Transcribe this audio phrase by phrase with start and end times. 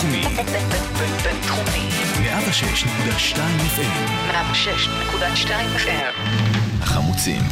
[0.00, 0.22] בינתחומי.
[1.24, 1.88] בינתחומי.
[2.22, 3.36] 106.2
[3.76, 4.32] FM.
[4.32, 6.14] 106.2 FM.
[6.80, 7.42] החמוצים,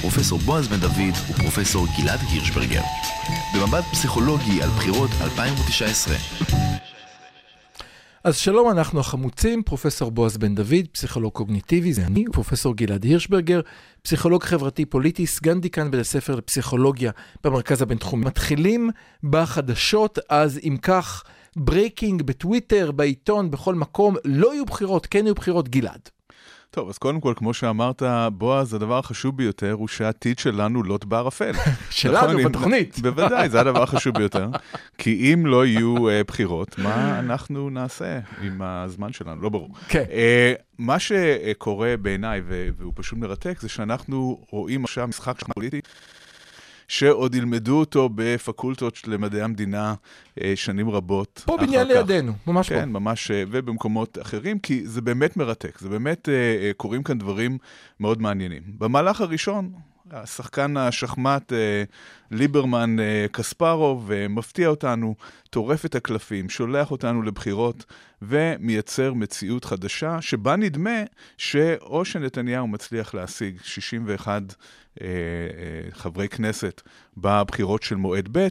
[0.00, 2.80] פרופסור בועז בן דוד ופרופסור גלעד הירשברגר.
[3.54, 6.14] במבט פסיכולוגי על בחירות 2019.
[8.24, 13.60] אז שלום, אנחנו החמוצים, פרופסור בועז בן דוד, פסיכולוג קוגניטיבי, זה אני, פרופסור גלעד הירשברגר,
[14.02, 17.10] פסיכולוג חברתי-פוליטי, סגן דיקן בית הספר לפסיכולוגיה
[17.44, 18.26] במרכז הבינתחומי.
[18.26, 18.90] מתחילים
[19.22, 21.24] בחדשות, אז אם כך,
[21.58, 26.08] breaking בטוויטר, בעיתון, בכל מקום, לא יהיו בחירות, כן יהיו בחירות, גלעד.
[26.70, 31.52] טוב, אז קודם כל, כמו שאמרת, בועז, הדבר החשוב ביותר הוא שהעתיד שלנו לוט בערפל.
[31.90, 32.98] שלנו, נכון, בתוכנית.
[33.02, 34.48] בוודאי, זה הדבר החשוב ביותר.
[34.98, 39.42] כי אם לא יהיו אה, בחירות, מה אנחנו נעשה עם הזמן שלנו?
[39.42, 39.68] לא ברור.
[39.88, 40.04] כן.
[40.08, 42.42] אה, מה שקורה בעיניי,
[42.76, 45.80] והוא פשוט מרתק, זה שאנחנו רואים עכשיו משחק פוליטי.
[46.88, 49.94] שעוד ילמדו אותו בפקולטות למדעי המדינה
[50.40, 51.42] אה, שנים רבות.
[51.46, 51.86] פה בניין.
[51.86, 52.74] לידינו, ממש פה.
[52.74, 55.78] כן, ממש, אה, ובמקומות אחרים, כי זה באמת מרתק.
[55.78, 57.58] זה באמת, אה, קורים כאן דברים
[58.00, 58.62] מאוד מעניינים.
[58.78, 59.72] במהלך הראשון,
[60.10, 61.84] השחקן השחמט אה,
[62.30, 65.14] ליברמן אה, קספרוב אה, מפתיע אותנו,
[65.50, 67.84] טורף את הקלפים, שולח אותנו לבחירות
[68.22, 71.00] ומייצר מציאות חדשה, שבה נדמה
[71.36, 74.42] שאו שנתניהו מצליח להשיג 61
[75.00, 76.82] אה, אה, חברי כנסת
[77.16, 78.48] בבחירות של מועד ב',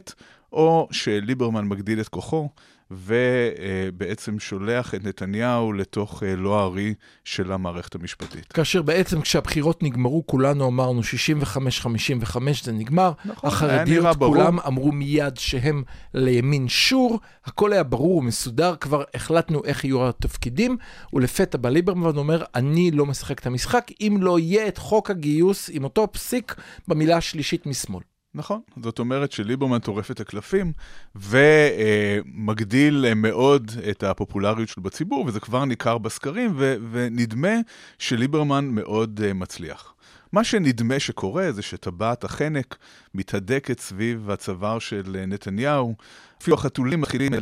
[0.52, 2.48] או שליברמן מגדיל את כוחו,
[2.90, 6.94] ובעצם שולח את נתניהו לתוך אה, לא הארי
[7.24, 8.52] של המערכת המשפטית.
[8.52, 13.12] כאשר בעצם כשהבחירות נגמרו, כולנו אמרנו 65-55 זה נגמר.
[13.24, 14.34] נכון, היה נראה החרדיות ברור.
[14.34, 15.82] כולם אמרו מיד שהם
[16.14, 20.76] לימין שור, הכל היה ברור ומסודר, כבר החלטנו איך יהיו התפקידים,
[21.12, 25.70] ולפתע בא ליברמן אומר, אני לא משחק את המשחק, אם לא יהיה את חוק הגיוס
[25.72, 26.54] עם אותו פסיק
[26.88, 28.02] במילה השלישית משמאל.
[28.34, 30.72] נכון, זאת אומרת שליברמן טורף את הקלפים
[31.14, 36.54] ומגדיל אה, מאוד את הפופולריות שלו בציבור, וזה כבר ניכר בסקרים,
[36.90, 37.54] ונדמה
[37.98, 39.94] שליברמן מאוד אה, מצליח.
[40.32, 42.76] מה שנדמה שקורה זה שטבעת החנק
[43.14, 45.94] מתהדקת סביב הצוואר של נתניהו.
[46.42, 47.32] אפילו החתולים מתחילים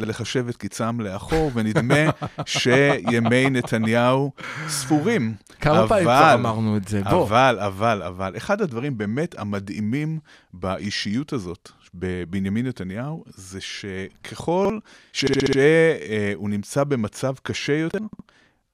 [0.00, 2.10] לחשב את קיצם לאחור, ונדמה
[2.46, 4.32] שימי נתניהו
[4.68, 5.34] ספורים.
[5.60, 7.02] כמה פעמים כבר אמרנו את זה?
[7.02, 7.26] בוא.
[7.26, 10.18] אבל, אבל, אבל, אחד הדברים באמת המדהימים
[10.52, 14.78] באישיות הזאת, בבנימין נתניהו, זה שככל
[15.12, 17.98] שהוא נמצא במצב קשה יותר,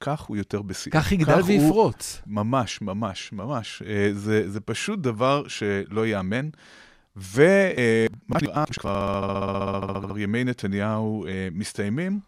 [0.01, 0.93] כך הוא יותר בשיא.
[0.93, 2.23] כך יגדל הוא- ויפרוץ.
[2.27, 3.83] ממש, ממש, ממש.
[3.87, 6.49] אה, זה, זה פשוט דבר שלא ייאמן.
[7.17, 12.21] ומה נראה שכבר ימי נתניהו אה, מסתיימים,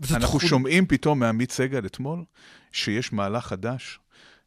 [0.00, 2.24] ואנחנו שומעים פתאום מעמית סגל אתמול,
[2.72, 3.98] שיש מהלך חדש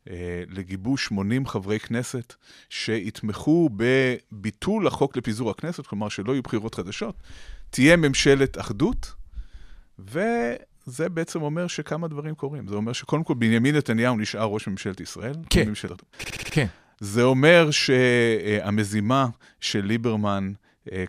[0.09, 0.15] אה,
[0.49, 2.33] לגיבוש 80 חברי כנסת
[2.69, 7.15] שיתמכו בביטול החוק לפיזור הכנסת, כלומר שלא יהיו בחירות חדשות,
[7.69, 9.13] תהיה ממשלת אחדות,
[10.87, 12.67] וזה בעצם אומר שכמה דברים קורים.
[12.67, 15.35] זה אומר שקודם כל בנימין נתניהו נשאר ראש ממשלת ישראל.
[15.49, 15.69] כן.
[15.69, 16.01] ממשלת...
[16.45, 16.65] כן.
[16.99, 19.27] זה אומר שהמזימה
[19.59, 20.51] של ליברמן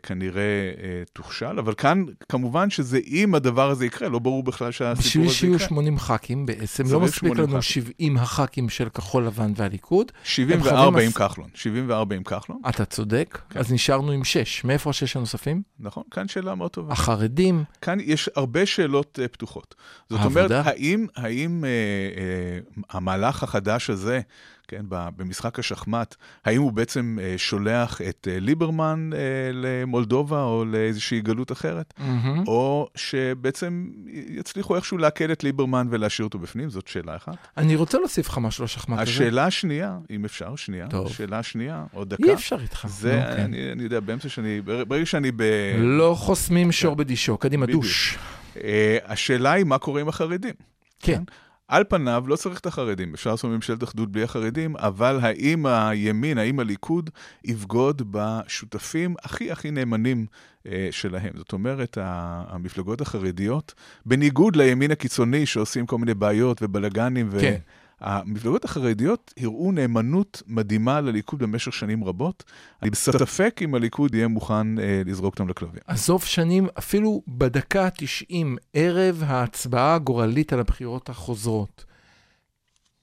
[0.03, 5.03] כנראה אה, תוכשל, אבל כאן כמובן שזה אם הדבר הזה יקרה, לא ברור בכלל שהסיפור
[5.06, 5.69] בשביל הזה שיהיו יקרה.
[5.69, 7.62] 80 ח"כים, בעצם לא צריך מספיק 80 לנו ח"כים.
[7.62, 10.12] 70 הח"כים של כחול לבן והליכוד.
[10.14, 14.64] הם 74 חייבים עם מס- כחלון, 74 עם כחלון, אתה צודק, אז נשארנו עם 6.
[14.64, 15.62] מאיפה השש הנוספים?
[15.81, 16.03] נכון?
[16.10, 16.93] כאן שאלה מאוד טובה.
[16.93, 19.75] החרדים, כאן יש הרבה שאלות uh, פתוחות.
[20.10, 20.41] זאת העבודה?
[20.60, 24.20] אומרת, האם, האם uh, uh, המהלך החדש הזה,
[24.69, 29.16] כן, במשחק השחמט, האם הוא בעצם uh, שולח את uh, ליברמן uh,
[29.53, 31.94] למולדובה או לאיזושהי גלות אחרת?
[31.99, 32.44] מהמם.
[32.47, 33.91] או שבעצם
[34.28, 36.71] יצליחו איכשהו לעכל את ליברמן ולהשאיר אותו בפנים?
[36.71, 37.37] זאת שאלה אחת.
[37.56, 39.10] אני רוצה להוסיף לך משהו לשחמט הזה.
[39.10, 41.06] השאלה השנייה, אם אפשר, שנייה, טוב.
[41.06, 42.25] השאלה השנייה, עוד דקה.
[42.25, 42.87] אי אפשר איתך.
[42.88, 43.41] זה, נו, כן.
[43.41, 45.43] אני, אני יודע, באמצע שאני, ברגע שאני ב...
[45.78, 46.99] לא חוסמים שור כן.
[46.99, 47.66] בדישו, קדימה.
[47.66, 48.19] דוש.
[48.65, 50.55] אה, השאלה היא מה קורה עם החרדים.
[51.00, 51.22] כן.
[51.69, 56.38] על פניו לא צריך את החרדים, אפשר לעשות ממשלת אחדות בלי החרדים, אבל האם הימין,
[56.38, 57.10] האם הליכוד
[57.44, 60.26] יבגוד בשותפים הכי הכי נאמנים
[60.67, 61.32] אה, שלהם?
[61.37, 63.75] זאת אומרת, המפלגות החרדיות,
[64.06, 67.41] בניגוד לימין הקיצוני שעושים כל מיני בעיות ובלגנים, ו...
[67.41, 67.58] כן.
[68.00, 72.44] המפלגות החרדיות הראו נאמנות מדהימה לליכוד במשך שנים רבות.
[72.82, 75.81] אני בספק אם הליכוד יהיה מוכן אה, לזרוק אותם לכלבים.
[75.87, 81.84] עזוב שנים, אפילו בדקה ה-90, ערב ההצבעה הגורלית על הבחירות החוזרות,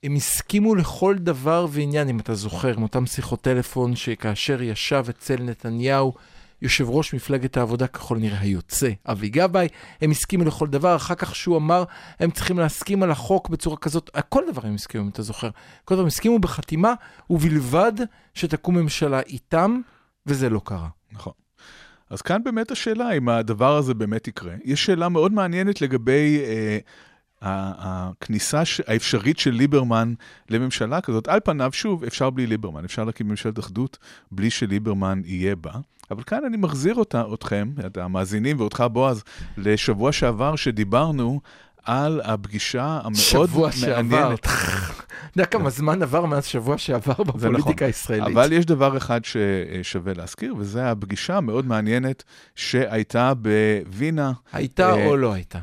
[0.03, 5.35] הם הסכימו לכל דבר ועניין, אם אתה זוכר, עם אותם שיחות טלפון, שכאשר ישב אצל
[5.43, 6.13] נתניהו,
[6.63, 9.67] יושב ראש מפלגת העבודה ככל נראה היוצא, אבי גבאי,
[10.01, 11.83] הם הסכימו לכל דבר, אחר כך שהוא אמר,
[12.19, 15.49] הם צריכים להסכים על החוק בצורה כזאת, כל דבר הם הסכימו, אם אתה זוכר.
[15.85, 16.93] כל דבר הם הסכימו בחתימה,
[17.29, 17.93] ובלבד
[18.33, 19.81] שתקום ממשלה איתם,
[20.25, 20.87] וזה לא קרה.
[21.11, 21.33] נכון.
[22.09, 24.53] אז כאן באמת השאלה אם הדבר הזה באמת יקרה.
[24.63, 26.77] יש שאלה מאוד מעניינת לגבי אה,
[27.43, 30.13] הכניסה האפשרית של ליברמן
[30.49, 31.27] לממשלה כזאת.
[31.27, 33.97] על פניו, שוב, אפשר בלי ליברמן, אפשר להקים ממשלת אחדות
[34.31, 35.71] בלי שליברמן יהיה בה.
[36.11, 39.23] אבל כאן אני מחזיר אותה, אתכם, את המאזינים ואותך, בועז,
[39.57, 41.41] לשבוע שעבר שדיברנו
[41.83, 44.01] על הפגישה המאוד שבוע שעבר.
[44.01, 44.39] מעניינת.
[44.39, 44.51] אתה
[45.35, 47.37] יודע כמה זמן עבר מאז שבוע שעבר זה נכון.
[47.37, 48.35] בפוליטיקה הישראלית.
[48.35, 52.23] אבל יש דבר אחד ששווה להזכיר, וזה הפגישה המאוד מעניינת
[52.55, 54.31] שהייתה בווינה.
[54.53, 55.59] הייתה אה, או לא הייתה?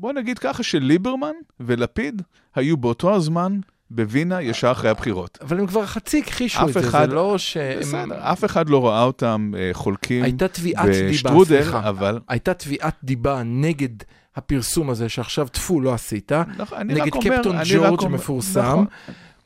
[0.00, 0.12] בוא.
[0.12, 2.22] נגיד ככה שליברמן ולפיד
[2.54, 3.60] היו באותו הזמן
[3.90, 5.38] בווינה ישר אחרי הבחירות.
[5.40, 7.80] אבל הם כבר חצי הכחישו את זה, זה לא שהם...
[7.80, 11.88] בסדר, אף אחד לא ראה אותם אה, חולקים הייתה תביעת דיבה, בשטרודל, סליחה.
[11.88, 12.20] אבל...
[12.28, 13.88] הייתה תביעת דיבה נגד
[14.36, 16.32] הפרסום הזה שעכשיו טפו לא עשית.
[16.32, 18.60] נכון, נגד אומר- קפטון ג'ורג' המפורסם.
[18.60, 18.86] נכון.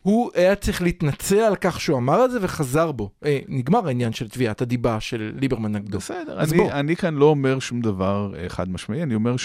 [0.03, 3.11] הוא היה צריך להתנצל על כך שהוא אמר את זה וחזר בו.
[3.25, 5.99] אה, נגמר העניין של תביעת הדיבה של ליברמן נגדו.
[5.99, 6.73] בסדר, אני, בוא.
[6.73, 9.37] אני כאן לא אומר שום דבר אה, חד משמעי, אני אומר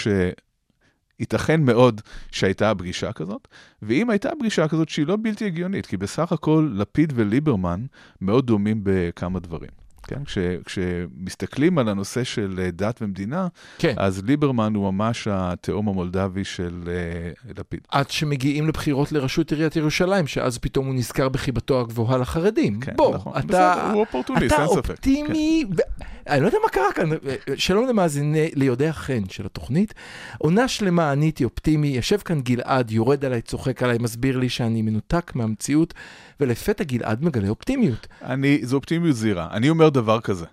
[1.18, 2.00] שייתכן מאוד
[2.30, 3.48] שהייתה פגישה כזאת,
[3.82, 7.84] ואם הייתה פגישה כזאת שהיא לא בלתי הגיונית, כי בסך הכל לפיד וליברמן
[8.20, 9.70] מאוד דומים בכמה דברים.
[10.08, 10.24] כן?
[10.24, 13.48] כש, כשמסתכלים על הנושא של אה, דת ומדינה,
[13.78, 13.94] כן.
[13.96, 17.80] אז ליברמן הוא ממש התאום המולדבי של אה, לפיד.
[17.88, 22.80] עד שמגיעים לבחירות לראשות עיריית ירושלים, שאז פתאום הוא נזכר בחיבתו הגבוהה לחרדים.
[22.80, 23.32] כן, בוא, נכון.
[23.32, 23.46] אתה...
[23.46, 24.86] בסדר, הוא אופורטוניסט, אתה אין ספק.
[24.86, 24.92] כן.
[24.92, 25.80] אופטימי, ו...
[26.28, 27.08] אני לא יודע מה קרה כאן,
[27.56, 29.94] שלום למאזיני, ליודעי החן של התוכנית.
[30.38, 34.82] עונה שלמה אני הייתי אופטימי, יושב כאן גלעד, יורד עליי, צוחק עליי, מסביר לי שאני
[34.82, 35.94] מנותק מהמציאות,
[36.40, 38.06] ולפתע גלעד מגלה אופטימיות.
[38.22, 39.48] אני, זו אופטימיות זהירה.
[39.50, 40.46] אני אומר דבר כזה.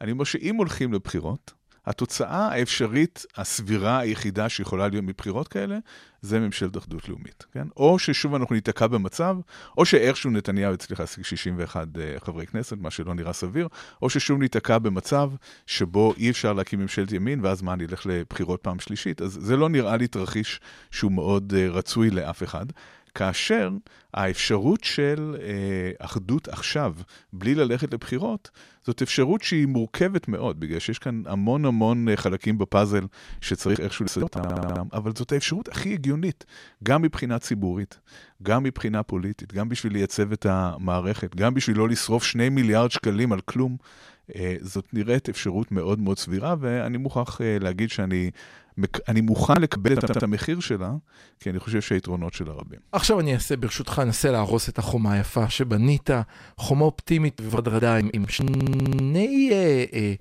[0.00, 1.52] אני אומר שאם הולכים לבחירות,
[1.86, 5.78] התוצאה האפשרית, הסבירה היחידה שיכולה להיות מבחירות כאלה,
[6.22, 7.68] זה ממשלת אחדות לאומית, כן?
[7.76, 9.36] או ששוב אנחנו ניתקע במצב,
[9.78, 13.68] או שאיכשהו נתניהו יצליח להשיג 61 uh, חברי כנסת, מה שלא נראה סביר,
[14.02, 15.30] או ששוב ניתקע במצב
[15.66, 19.22] שבו אי אפשר להקים ממשלת ימין, ואז מה, נלך לבחירות פעם שלישית?
[19.22, 20.60] אז זה לא נראה לי תרחיש
[20.90, 22.66] שהוא מאוד uh, רצוי לאף אחד.
[23.14, 23.70] כאשר
[24.14, 26.94] האפשרות של אה, אחדות עכשיו,
[27.32, 28.50] בלי ללכת לבחירות,
[28.86, 33.06] זאת אפשרות שהיא מורכבת מאוד, בגלל שיש כאן המון המון אה, חלקים בפאזל
[33.40, 34.40] שצריך איכשהו לסדר אותם,
[34.92, 36.44] אבל זאת האפשרות הכי הגיונית,
[36.84, 37.98] גם מבחינה ציבורית,
[38.42, 43.32] גם מבחינה פוליטית, גם בשביל לייצב את המערכת, גם בשביל לא לשרוף שני מיליארד שקלים
[43.32, 43.76] על כלום.
[44.36, 48.30] אה, זאת נראית אפשרות מאוד מאוד סבירה, ואני מוכרח אה, להגיד שאני
[49.08, 50.92] אני מוכן לקבל את המחיר שלה,
[51.40, 52.78] כי אני חושב שהיתרונות שלה רבים.
[52.92, 56.10] עכשיו אני אעשה, ברשותך, אנסה להרוס את החומה היפה שבנית,
[56.56, 60.14] חומה אופטימית וורדרדה עם, עם שני, אה, אה,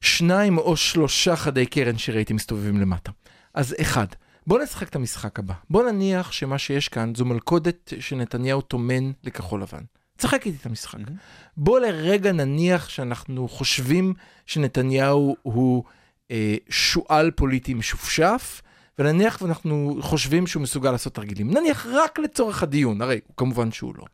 [0.00, 3.12] שניים או שלושה חדי קרן שראיתי מסתובבים למטה.
[3.54, 4.06] אז אחד,
[4.46, 5.54] בוא נשחק את המשחק הבא.
[5.70, 9.82] בוא נניח שמה שיש כאן זו מלכודת שנתניהו טומן לכחול לבן.
[10.16, 10.98] תשחק איתי את המשחק.
[11.56, 14.14] בוא לרגע נניח שאנחנו חושבים
[14.46, 15.84] שנתניהו הוא
[16.30, 18.62] אה, שועל פוליטי משופשף,
[18.98, 21.50] ונניח ואנחנו חושבים שהוא מסוגל לעשות תרגילים.
[21.50, 24.04] נניח רק לצורך הדיון, הרי כמובן שהוא לא.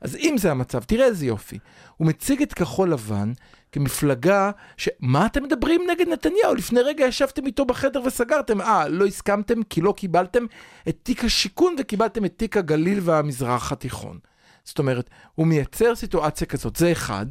[0.00, 1.58] אז אם זה המצב, תראה איזה יופי.
[1.96, 3.32] הוא מציג את כחול לבן
[3.72, 4.88] כמפלגה ש...
[5.00, 6.54] מה אתם מדברים נגד נתניהו?
[6.54, 8.60] לפני רגע ישבתם איתו בחדר וסגרתם.
[8.60, 10.44] אה, לא הסכמתם כי לא קיבלתם
[10.88, 14.18] את תיק השיכון וקיבלתם את תיק הגליל והמזרח התיכון.
[14.64, 17.26] זאת אומרת, הוא מייצר סיטואציה כזאת, זה אחד.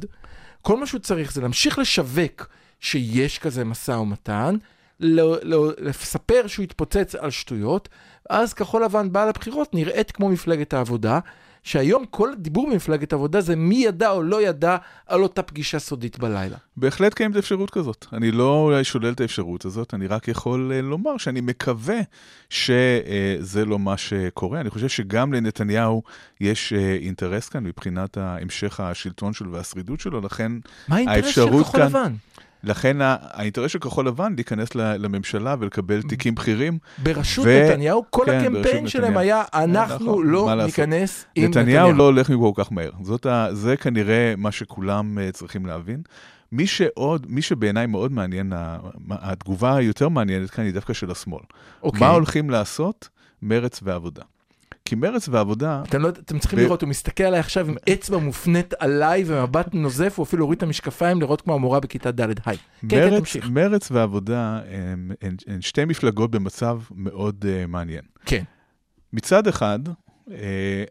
[0.62, 2.46] כל מה שהוא צריך זה להמשיך לשווק
[2.80, 4.56] שיש כזה משא ומתן,
[5.00, 7.88] לא, לא, לספר שהוא התפוצץ על שטויות,
[8.30, 11.18] אז כחול לבן באה לבחירות נראית כמו מפלגת העבודה,
[11.62, 14.76] שהיום כל הדיבור במפלגת העבודה זה מי ידע או לא ידע
[15.06, 16.56] על אותה פגישה סודית בלילה.
[16.76, 18.06] בהחלט קיימת אפשרות כזאת.
[18.12, 21.98] אני לא שולל את האפשרות הזאת, אני רק יכול אה, לומר שאני מקווה
[22.50, 24.60] שזה לא מה שקורה.
[24.60, 26.02] אני חושב שגם לנתניהו
[26.40, 30.52] יש אה, אינטרס כאן מבחינת המשך השלטון שלו והשרידות שלו, לכן
[30.88, 32.12] מה האינטרס של האפשרות כחול כאן- לבן?
[32.64, 36.78] לכן האינטרס של כחול לבן להיכנס לממשלה ולקבל תיקים בכירים.
[37.02, 39.20] בראשות ו- נתניהו, כל כן, הקמפיין שלהם נתניהו.
[39.20, 40.64] היה, אנחנו נכון, לא.
[40.64, 42.90] ניכנס עם נתניהו לא הולך מפה כל כך מהר.
[43.02, 43.48] זאת ה...
[43.52, 46.02] זה כנראה מה שכולם uh, צריכים להבין.
[46.52, 48.52] מי שעוד, מי שבעיניי מאוד מעניין,
[49.10, 51.42] התגובה היותר מעניינת כאן היא דווקא של השמאל.
[51.82, 52.00] אוקיי.
[52.00, 53.08] מה הולכים לעשות?
[53.42, 54.22] מרץ ועבודה.
[54.90, 58.18] כי מרץ ועבודה, אתם, לא, אתם צריכים ב- לראות, הוא מסתכל עליי עכשיו עם אצבע
[58.18, 62.20] מופנית עליי ומבט נוזף, הוא אפילו הוריד את המשקפיים לראות כמו המורה בכיתה ד'.
[62.20, 62.56] היי.
[62.56, 63.48] כן, כן, מרץ, תמשיך.
[63.50, 68.02] מרץ ועבודה הם, הן, הן שתי מפלגות במצב מאוד uh, מעניין.
[68.26, 68.42] כן.
[69.12, 69.78] מצד אחד,
[70.30, 70.84] אה,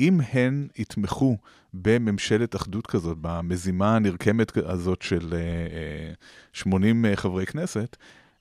[0.00, 1.36] אם הן יתמכו
[1.74, 6.12] בממשלת אחדות כזאת, במזימה הנרקמת הזאת של אה,
[6.52, 7.96] 80 אה, חברי כנסת,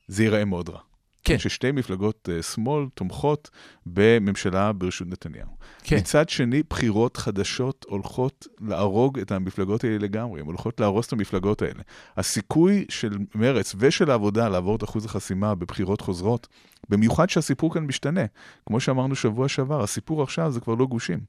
[0.07, 0.79] זה ייראה מאוד רע.
[1.23, 1.37] כן.
[1.37, 3.49] ששתי מפלגות אה, שמאל תומכות
[3.85, 5.47] בממשלה בראשות נתניהו.
[5.83, 5.97] כן.
[5.97, 11.61] מצד שני, בחירות חדשות הולכות להרוג את המפלגות האלה לגמרי, הן הולכות להרוס את המפלגות
[11.61, 11.81] האלה.
[12.17, 16.47] הסיכוי של מרץ ושל העבודה לעבור את אחוז החסימה בבחירות חוזרות,
[16.89, 18.25] במיוחד שהסיפור כאן משתנה.
[18.65, 21.19] כמו שאמרנו שבוע שעבר, הסיפור עכשיו זה כבר לא גושים.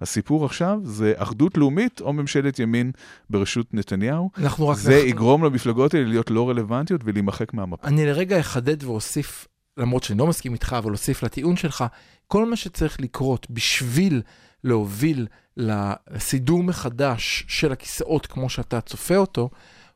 [0.00, 2.92] הסיפור עכשיו זה אחדות לאומית או ממשלת ימין
[3.30, 4.30] בראשות נתניהו.
[4.38, 4.76] אנחנו רק...
[4.76, 7.88] זה יגרום למפלגות האלה להיות לא רלוונטיות ולהימחק מהמפה.
[7.88, 9.46] אני לרגע אחדד ואוסיף,
[9.76, 11.84] למרות שאני לא מסכים איתך, אבל אוסיף לטיעון שלך,
[12.26, 14.22] כל מה שצריך לקרות בשביל
[14.64, 19.50] להוביל לסידור מחדש של הכיסאות כמו שאתה צופה אותו,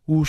[0.05, 0.25] הוא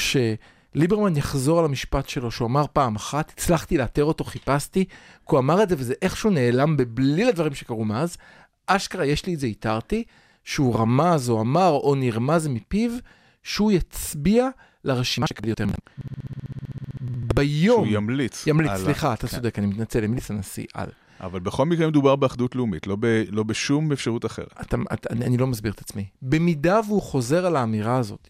[0.74, 5.40] שליברמן יחזור על המשפט שלו שהוא אמר פעם אחת, הצלחתי לאתר אותו, חיפשתי, כי הוא
[5.40, 8.18] אמר את זה וזה איכשהו נעלם בבליל הדברים שקרו מאז.
[8.68, 10.04] אשכרה, יש לי את זה, איתרתי,
[10.44, 12.92] שהוא רמז או אמר או נרמז מפיו,
[13.44, 14.50] שהוא יצביע
[14.84, 15.78] לרשימה שקיבל יותר ממנו.
[17.36, 18.48] ביום, שהוא ימליץ.
[18.48, 19.36] ימליץ, על סליחה, אתה כן.
[19.36, 20.90] צודק, אני מתנצל, ימליץ לנשיא על.
[21.22, 24.54] אבל בכל מקרה מדובר באחדות לאומית, לא, ב, לא בשום אפשרות אחרת.
[24.62, 26.06] אתה, אתה, אני, אני לא מסביר את עצמי.
[26.22, 28.28] במידה והוא חוזר על האמירה הזאת,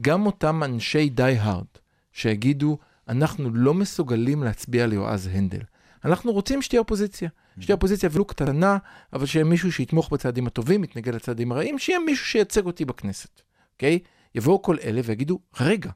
[0.00, 1.64] גם אותם אנשי די הארד,
[2.12, 2.78] שיגידו,
[3.08, 5.62] אנחנו לא מסוגלים להצביע ליועז הנדל.
[6.04, 7.28] אנחנו רוצים שתהיה אופוזיציה.
[7.60, 8.78] שתהיה אופוזיציה ולו קטנה,
[9.12, 13.42] אבל שיהיה מישהו שיתמוך בצעדים הטובים, יתנגד לצעדים הרעים, שיהיה מישהו שייצג אותי בכנסת,
[13.74, 13.98] אוקיי?
[14.34, 15.90] יבואו כל אלה ויגידו, רגע,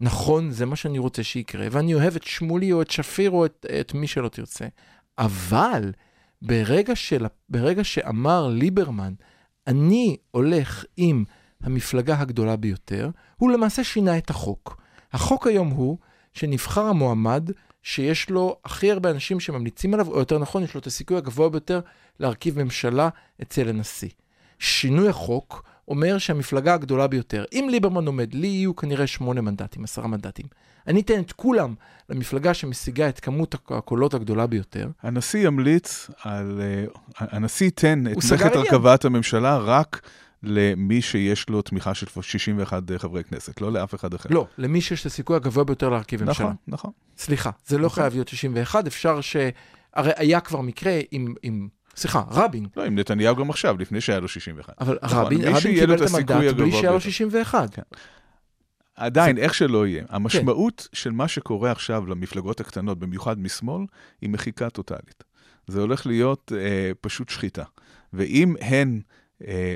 [0.00, 3.66] נכון, זה מה שאני רוצה שיקרה, ואני אוהב את שמולי או את שפיר או את,
[3.80, 4.66] את מי שלא תרצה.
[5.18, 5.92] אבל
[6.42, 9.14] ברגע, של, ברגע שאמר ליברמן,
[9.66, 11.24] אני הולך עם
[11.62, 14.76] המפלגה הגדולה ביותר, הוא למעשה שינה את החוק.
[15.12, 15.98] החוק היום הוא
[16.32, 17.50] שנבחר המועמד
[17.82, 21.48] שיש לו הכי הרבה אנשים שממליצים עליו, או יותר נכון, יש לו את הסיכוי הגבוה
[21.48, 21.80] ביותר
[22.20, 23.08] להרכיב ממשלה
[23.42, 24.08] אצל הנשיא.
[24.58, 30.06] שינוי החוק אומר שהמפלגה הגדולה ביותר, אם ליברמן עומד, לי יהיו כנראה שמונה מנדטים, עשרה
[30.06, 30.46] מנדטים.
[30.86, 31.74] אני אתן את כולם
[32.08, 34.88] למפלגה שמשיגה את כמות הקולות הגדולה ביותר.
[35.02, 36.60] הנשיא ימליץ על...
[36.60, 36.84] אה,
[37.18, 38.56] הנשיא ייתן את מלאכת.
[38.56, 40.00] הרכבת הממשלה רק
[40.42, 44.28] למי שיש לו תמיכה של 61 חברי כנסת, לא לאף אחד אחר.
[44.32, 46.46] לא, למי שיש את הסיכוי הגבוה ביותר להרכיב ממשלה.
[46.46, 46.90] נכון, נכון.
[47.16, 48.02] סליחה, זה לא נכון.
[48.02, 49.36] חייב להיות 61, אפשר ש...
[49.94, 51.68] הרי היה כבר מקרה עם, עם...
[51.96, 52.66] סליחה, רבין.
[52.76, 54.74] לא, עם נתניהו גם עכשיו, לפני שהיה לו 61.
[54.80, 56.98] אבל נכון, רבין, רבין קיבל את המנדט בלי שהיה לו ביותר.
[56.98, 57.74] 61.
[57.74, 57.82] כן.
[58.94, 63.84] עדיין, איך שלא יהיה, המשמעות של מה שקורה עכשיו למפלגות הקטנות, במיוחד משמאל,
[64.20, 65.24] היא מחיקה טוטאלית.
[65.66, 67.64] זה הולך להיות אה, פשוט שחיטה.
[68.12, 69.02] ואם הן אה,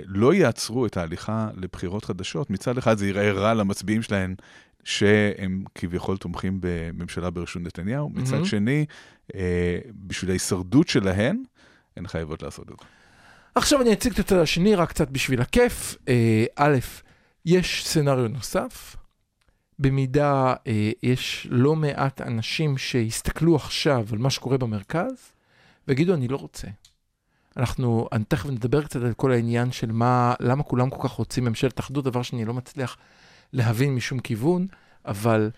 [0.06, 4.34] לא יעצרו את ההליכה לבחירות חדשות, מצד אחד זה ייראה רע למצביעים שלהן,
[4.84, 8.44] שהם כביכול תומכים בממשלה בראשות נתניהו, מצד מהמם.
[8.44, 8.86] שני,
[9.34, 11.42] אה, בשביל ההישרדות שלהן,
[11.96, 12.86] הן חייבות לעשות את זה.
[13.54, 15.96] עכשיו אני אציג את הצד השני, רק קצת בשביל הכיף.
[16.08, 16.78] אה, א',
[17.46, 18.96] יש סצנריו נוסף.
[19.78, 25.32] במידה אה, יש לא מעט אנשים שיסתכלו עכשיו על מה שקורה במרכז,
[25.88, 26.68] ויגידו, אני לא רוצה.
[27.56, 31.44] אנחנו, אני תכף נדבר קצת על כל העניין של מה, למה כולם כל כך רוצים
[31.44, 32.96] ממשלת אחדות, דבר שאני לא מצליח
[33.52, 34.66] להבין משום כיוון,
[35.04, 35.50] אבל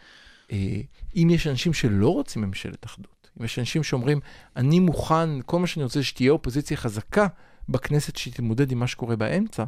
[0.52, 0.80] אה,
[1.16, 4.20] אם יש אנשים שלא רוצים ממשלת אחדות, אם יש אנשים שאומרים,
[4.56, 7.26] אני מוכן, כל מה שאני רוצה זה שתהיה אופוזיציה חזקה
[7.68, 9.64] בכנסת שתתמודד עם מה שקורה באמצע,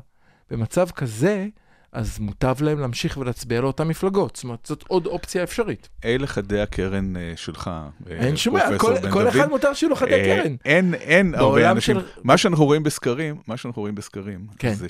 [0.51, 1.49] במצב כזה,
[1.97, 4.37] אז מוטב להם להמשיך ולהצביע לאותן מפלגות.
[4.37, 5.89] זאת אומרת, זאת עוד אופציה אפשרית.
[6.05, 7.71] אלה חדי הקרן אה, שלך,
[8.11, 8.79] אה, אין שום בעיה,
[9.11, 9.29] כל.
[9.29, 10.57] אחד מותר שיהיו לו חדי אה, קרן.
[10.65, 12.01] אין, אין הרבה אנשים.
[12.01, 14.75] של- מה שאנחנו רואים בסקרים, מה שאנחנו רואים בסקרים, כן.
[14.75, 14.87] זה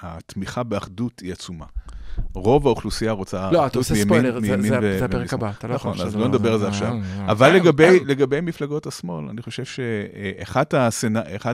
[0.00, 1.66] שהתמיכה באחדות היא עצומה.
[2.34, 5.32] רוב האוכלוסייה רוצה לא, אתה עושה ספוילר, זה- הפרק.
[5.32, 6.06] הבא, אתה לא יכול נכון.
[6.06, 6.92] אז לא נדבר על זה אה, עכשיו.
[6.92, 7.52] אה, אבל אה,
[8.06, 10.64] לגבי, מפלגות השמאל, אני חושב שאחד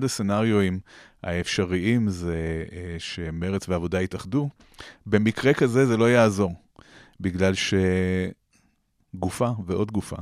[0.05, 0.81] הסצנריואים
[1.23, 2.35] האפשריים זה
[2.73, 4.49] אה, שמרץ ועבודה יתאחדו.
[5.07, 6.55] במקרה כזה זה לא יעזור,
[7.21, 7.53] בגלל
[9.15, 10.17] שגופה ועוד גופה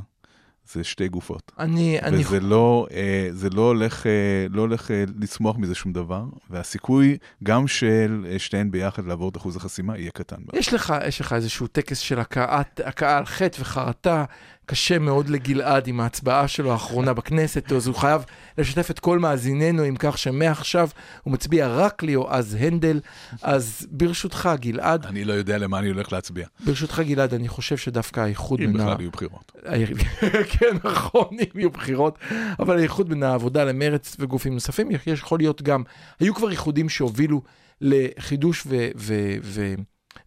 [0.72, 1.52] זה שתי גופות.
[1.58, 5.92] אני, אני, וזה לא, אה, זה לא הולך, אה, לא הולך אה, לצמוח מזה שום
[5.92, 10.36] דבר, והסיכוי גם של אה, שתיהן ביחד לעבור את אחוז החסימה יהיה קטן.
[10.52, 14.24] יש לך, יש לך איזשהו טקס של הכאת, הכאה על חטא וחרטה,
[14.68, 18.24] קשה מאוד לגלעד עם ההצבעה שלו האחרונה בכנסת, אז הוא חייב
[18.58, 20.88] לשתף את כל מאזיננו עם כך שמעכשיו
[21.22, 23.00] הוא מצביע רק ליועז הנדל.
[23.42, 28.20] אז ברשותך, גלעד, אני לא יודע למה אני הולך להצביע, ברשותך, גלעד, אני חושב שדווקא
[28.20, 28.84] האיחוד אם בין ה...
[28.84, 29.52] בכלל יהיו בחירות.
[30.58, 32.18] כן, נכון, אם יהיו בחירות,
[32.58, 35.82] אבל האיחוד בין העבודה למרץ וגופים נוספים, יש יכול להיות גם,
[36.20, 37.42] היו כבר איחודים שהובילו
[37.80, 39.74] לחידוש ו- ו- ו-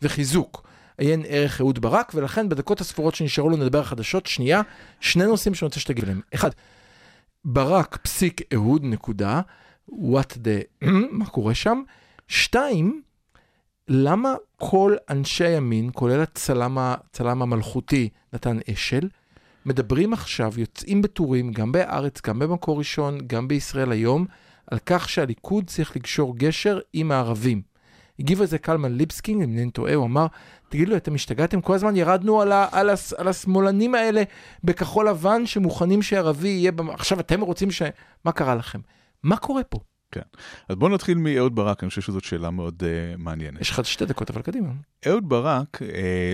[0.02, 4.26] וחיזוק עיין ערך אהוד ברק, ולכן בדקות הספורות שנשארו לו נדבר חדשות.
[4.26, 4.62] שנייה,
[5.00, 6.22] שני נושאים שאני רוצה שתגיב עליהם.
[6.34, 6.50] אחד,
[7.46, 9.42] ברק פסיק אהוד נקודה,
[9.90, 10.86] what the,
[11.20, 11.82] מה קורה שם?
[12.28, 13.02] שתיים,
[13.88, 19.08] למה כל אנשי הימין, כולל הצלם המלכותי נתן אשל,
[19.66, 24.26] מדברים עכשיו, יוצאים בטורים, גם בארץ, גם במקור ראשון, גם בישראל היום,
[24.68, 27.62] על כך שהליכוד צריך לקשור גשר עם הערבים.
[28.20, 30.28] הגיב על זה קלמן ליבסקינג, אם אינני טועה, הוא אמר,
[30.70, 31.62] תגידו, אתם השתגעתם?
[31.62, 34.24] כל הזמן ירדנו על, ה, על, הס, על השמאלנים האלה
[34.64, 36.72] בכחול לבן שמוכנים שערבי יהיה...
[36.72, 36.90] במ...
[36.90, 37.82] עכשיו אתם רוצים ש...
[38.26, 38.80] מה קרה לכם?
[39.24, 39.80] מה קורה פה?
[40.12, 40.22] כן.
[40.70, 43.62] אז בואו נתחיל מאהוד ברק, אני חושב שזאת שאלה מאוד uh, מעניינת.
[43.62, 44.70] יש לך שתי דקות, אבל קדימה.
[45.08, 45.86] אהוד ברק, uh,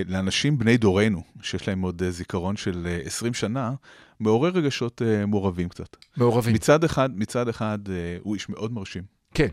[0.06, 3.72] לאנשים בני דורנו, שיש להם עוד uh, זיכרון של uh, 20 שנה,
[4.20, 5.96] מעורר רגשות uh, מעורבים קצת.
[6.16, 6.54] מעורבים.
[6.54, 9.02] מצד אחד, מצד אחד uh, הוא איש מאוד מרשים.
[9.34, 9.48] כן.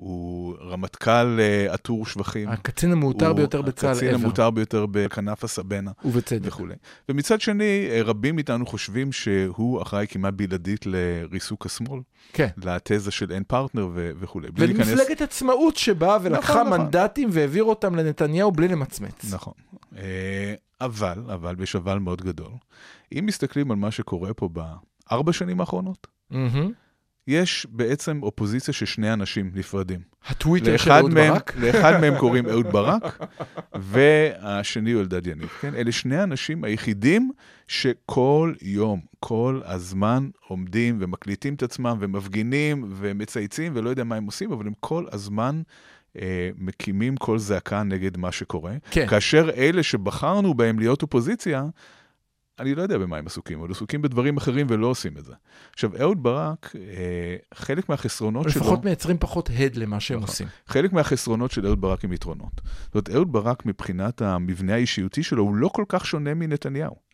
[0.00, 2.48] הוא רמטכ"ל uh, עטור שבחים.
[2.48, 4.14] הקצין המעוטר ביותר בצה"ל הקצין ever.
[4.14, 5.90] המעוטר ביותר בכנף הסבנה.
[6.04, 6.48] ובצדק.
[6.48, 6.74] וכולי.
[7.08, 12.00] ומצד שני, אה, רבים מאיתנו חושבים שהוא אחראי כמעט בלעדית לריסוק השמאל,
[12.32, 12.48] כן.
[12.64, 14.50] לתזה של אין פרטנר ו- וכולי.
[14.50, 16.80] בלי להיכנס- ולמפלגת עצמאות שבאה ולקחה נכון, נכון.
[16.80, 19.32] מנדטים והעביר אותם לנתניהו בלי למצמץ.
[19.32, 19.54] נכון.
[19.96, 22.50] אה, אבל, אבל, ויש אבל מאוד גדול,
[23.18, 24.48] אם מסתכלים על מה שקורה פה
[25.08, 26.72] בארבע שנים האחרונות, מהמם.
[27.26, 30.00] יש בעצם אופוזיציה של שני אנשים נפרדים.
[30.28, 31.56] הטוויטר של אהוד מהם, ברק.
[31.56, 33.26] לאחד מהם קוראים אהוד ברק,
[33.74, 35.48] והשני הוא אלדד יניב.
[35.48, 35.74] כן?
[35.74, 37.30] אלה שני האנשים היחידים
[37.68, 44.52] שכל יום, כל הזמן עומדים ומקליטים את עצמם ומפגינים ומצייצים ולא יודע מה הם עושים,
[44.52, 45.62] אבל הם כל הזמן
[46.18, 48.72] אה, מקימים קול זעקה נגד מה שקורה.
[48.90, 49.06] כן.
[49.06, 51.64] כאשר אלה שבחרנו בהם להיות אופוזיציה,
[52.58, 55.32] אני לא יודע במה הם עסוקים, אבל עסוקים בדברים אחרים ולא עושים את זה.
[55.72, 58.62] עכשיו, אהוד ברק, אה, חלק מהחסרונות שלו...
[58.62, 60.28] לפחות מייצרים פחות הד למה שהם נכון.
[60.28, 60.46] עושים.
[60.66, 62.60] חלק מהחסרונות של אהוד ברק הם יתרונות.
[62.84, 67.05] זאת אומרת, אהוד ברק מבחינת המבנה האישיותי שלו, הוא לא כל כך שונה מנתניהו.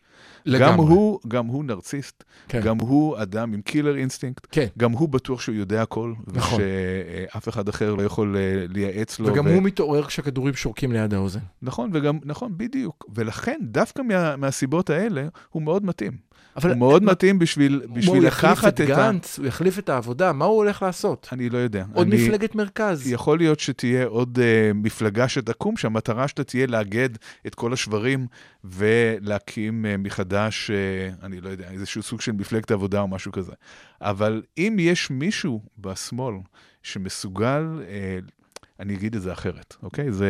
[0.47, 0.85] גם לגמרי.
[0.85, 2.61] הוא, גם הוא נרציסט, כן.
[2.61, 4.67] גם הוא אדם עם killer instinct, כן.
[4.77, 6.61] גם הוא בטוח שהוא יודע הכל, נכון.
[6.61, 9.27] ושאף אחד אחר לא יכול אה, לייעץ לו.
[9.27, 11.39] וגם ו- הוא מתעורר כשהכדורים שורקים ליד האוזן.
[11.61, 13.05] נכון, וגם, נכון, בדיוק.
[13.15, 16.32] ולכן, דווקא מה, מהסיבות האלה, הוא מאוד מתאים.
[16.55, 18.95] אבל הוא מאוד מה- מתאים בשביל, בשביל הוא יחליף לקחת את את ה...
[18.95, 21.29] גנץ, הוא יחליף את העבודה, מה הוא הולך לעשות?
[21.31, 21.85] אני לא יודע.
[21.93, 22.27] עוד אני...
[22.27, 23.11] מפלגת מרכז.
[23.11, 27.09] יכול להיות שתהיה עוד uh, מפלגה שתקום, שהמטרה שלה תהיה לאגד
[27.47, 28.27] את כל השברים
[28.63, 33.53] ולהקים uh, מחדש, uh, אני לא יודע, איזשהו סוג של מפלגת עבודה או משהו כזה.
[34.01, 36.35] אבל אם יש מישהו בשמאל
[36.83, 37.65] שמסוגל...
[37.81, 38.31] Uh,
[38.79, 40.11] אני אגיד את זה אחרת, אוקיי?
[40.11, 40.29] זה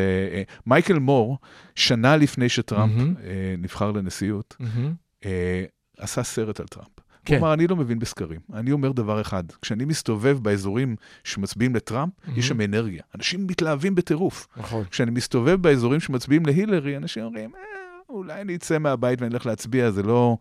[0.65, 1.37] מייקל מור,
[1.75, 3.13] שנה לפני שטראמפ מהמם.
[3.23, 4.93] אה, נבחר לנשיאות, מהמם.
[5.25, 5.63] אה,
[5.97, 6.89] עשה סרט על טראמפ.
[7.25, 7.35] כן.
[7.35, 8.39] הוא אמר, אני לא מבין בסקרים.
[8.53, 13.03] אני אומר דבר אחד, כשאני מסתובב באזורים שמצביעים לטראמפ, יש שם אנרגיה.
[13.15, 14.47] אנשים מתלהבים בטירוף.
[14.57, 14.83] נכון.
[14.91, 17.61] כשאני מסתובב באזורים שמצביעים להילרי, אנשים אומרים, אה,
[18.09, 20.37] אולי אני אצא מהבית ואני אלך להצביע, זה לא...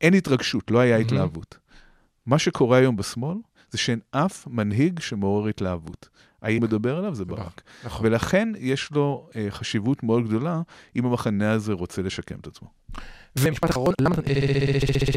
[0.00, 0.96] אין התרגשות, לא היה.
[0.96, 1.58] התלהבות.
[2.26, 3.36] מה שקורה היום בשמאל,
[3.70, 6.08] זה שאין אף מנהיג שמעורר התלהבות.
[6.42, 7.14] האם מדבר עליו?
[7.14, 7.62] זה ברק.
[7.84, 8.06] נכון.
[8.06, 10.60] ולכן יש לו אה, חשיבות מאוד גדולה
[10.96, 12.68] אם המחנה הזה רוצה לשקם את עצמו.
[13.38, 14.22] ומשפט אחרון, למה אתה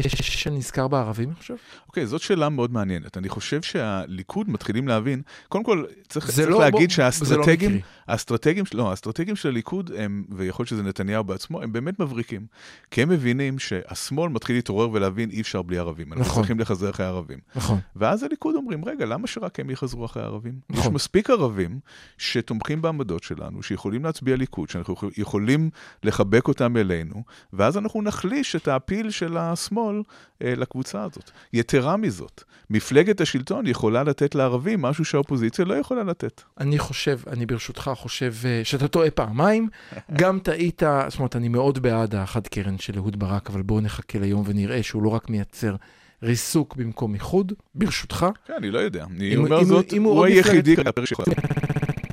[0.08, 1.56] שנזכר בערבים עכשיו?
[1.86, 3.16] אוקיי, זאת שאלה מאוד מעניינת.
[3.18, 7.70] אני חושב שהליכוד מתחילים להבין, קודם כל, צריך, צריך לא- להגיד בוא- זה לא שהאסטרטגים,
[7.70, 7.82] מקרי.
[8.08, 12.46] האסטרטגים, לא, האסטרטגים של הליכוד, הם, ויכול להיות שזה נתניהו בעצמו, הם באמת מבריקים.
[12.90, 16.12] כי הם מבינים שהשמאל מתחיל להתעורר ולהבין, אי אפשר בלי ערבים.
[16.12, 16.42] אנחנו נכון.
[16.42, 17.38] צריכים לחזר אחרי ערבים.
[17.56, 17.78] נכון.
[17.96, 20.54] ואז הליכוד אומרים, רגע, למה שרק הם יחזרו אחרי הערבים?
[20.70, 20.94] נכון.
[21.16, 21.80] מספיק ערבים
[22.18, 25.70] שתומכים בעמדות שלנו, שיכולים להצביע ליכוד, שאנחנו יכול- יכולים
[26.02, 27.22] לחבק אותם אלינו,
[27.52, 30.02] ואז אנחנו נחליש את הפיל של השמאל
[30.42, 31.30] אה, לקבוצה הזאת.
[31.52, 36.42] יתרה מזאת, מפלגת השלטון יכולה לתת לערבים משהו שהאופוזיציה לא יכולה לתת.
[36.60, 39.68] אני חושב, אני ברשותך חושב אה, שאתה טועה פעמיים.
[40.20, 44.18] גם טעית, זאת אומרת, אני מאוד בעד האחד קרן של אהוד ברק, אבל בואו נחכה
[44.18, 45.76] ליום ונראה שהוא לא רק מייצר
[46.22, 48.26] ריסוק במקום איחוד, ברשותך.
[48.46, 49.04] כן, אני לא יודע.
[49.04, 51.14] אני אומר זאת, הוא היחידי כלפי.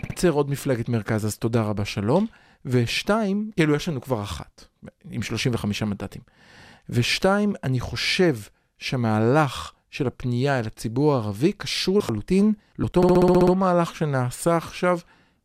[0.09, 2.25] ייצר עוד מפלגת מרכז, אז תודה רבה, שלום.
[2.65, 4.65] ושתיים, כאילו יש לנו כבר אחת,
[5.11, 6.21] עם 35 מנדטים.
[6.89, 8.35] ושתיים, אני חושב
[8.77, 14.99] שהמהלך של הפנייה אל הציבור הערבי קשור לחלוטין לאותו מהלך שנעשה עכשיו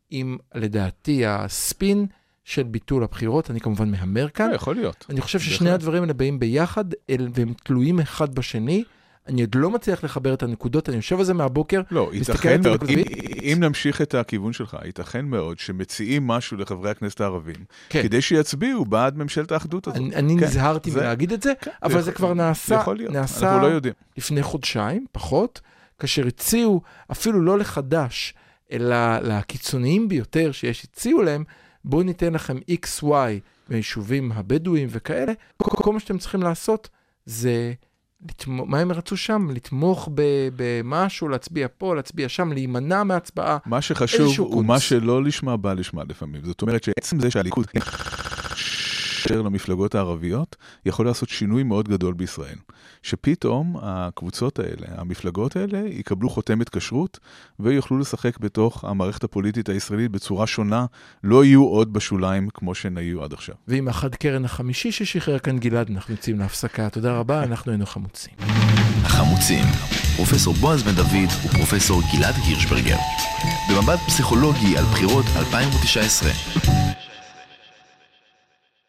[0.09, 2.05] עם, לדעתי, הספין
[2.45, 3.51] של ביטול הבחירות.
[3.51, 4.49] אני כמובן מהמר כאן.
[4.49, 5.05] אה, יכול להיות.
[5.09, 5.73] אני חושב ששני בהחלט.
[5.81, 8.83] הדברים האלה באים ביחד, אל, והם תלויים אחד בשני.
[9.27, 11.81] אני עוד לא מצליח לחבר את הנקודות, אני יושב על זה מהבוקר.
[11.91, 12.99] לא, ייתכן זה מאוד, אם.
[13.43, 17.55] אם נמשיך את הכיוון שלך, ייתכן מאוד שמציעים משהו לחברי הכנסת הערבים,
[17.89, 18.03] כן.
[18.03, 19.97] כדי שיצביעו בעד ממשלת האחדות הזאת.
[19.99, 22.97] אני, אני כן, נזהרתי זה- מלהגיד את זה, כן, אבל זה יכול- כבר נעשה, יכול
[22.97, 23.93] להיות, נעשה לא יודעים.
[24.17, 25.61] לפני חודשיים, פחות,
[25.99, 26.81] כאשר הציעו,
[27.11, 28.33] אפילו לא לחדש,
[28.71, 31.43] אלא לקיצוניים ביותר שיש, הציעו להם,
[31.85, 33.05] בואו ניתן לכם XY
[33.69, 36.89] ביישובים הבדואיים וכאלה, כל, כל מה שאתם צריכים לעשות
[37.25, 37.73] זה,
[38.29, 39.47] לתמוך, מה הם רצו שם?
[39.53, 43.57] לתמוך ב- במשהו, להצביע פה, להצביע שם, להימנע מהצבעה.
[43.65, 44.65] מה שחשוב הוא.
[44.65, 46.41] מה שלא לשמה בא לשמה לפעמים.
[46.43, 47.65] זאת אומרת שעצם זה שהליכוד...
[49.25, 52.55] להתקשר למפלגות הערביות, יכול לעשות שינוי מאוד גדול בישראל.
[53.03, 57.19] שפתאום הקבוצות האלה, המפלגות האלה, יקבלו חותמת כשרות
[57.59, 60.85] ויוכלו לשחק בתוך המערכת הפוליטית הישראלית בצורה שונה,
[61.23, 63.55] לא יהיו עוד בשוליים כמו שהן היו עד עכשיו.
[63.67, 66.89] ועם החד קרן החמישי ששחרר כאן גלעד, אנחנו יוצאים להפסקה.
[66.89, 68.33] תודה רבה, אנחנו היינו חמוצים.
[69.03, 69.65] החמוצים,
[70.15, 72.97] פרופסור בועז בן דוד ופרופסור גלעד הירשברגר.
[73.69, 77.04] במבט פסיכולוגי על בחירות 2019.